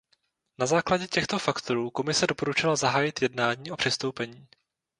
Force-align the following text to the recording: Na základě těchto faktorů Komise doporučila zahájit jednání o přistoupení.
Na 0.57 0.65
základě 0.65 1.07
těchto 1.07 1.39
faktorů 1.39 1.89
Komise 1.91 2.27
doporučila 2.27 2.75
zahájit 2.75 3.21
jednání 3.21 3.71
o 3.71 3.77
přistoupení. 3.77 4.47